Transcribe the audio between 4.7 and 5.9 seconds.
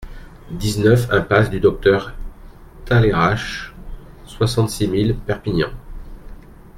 mille Perpignan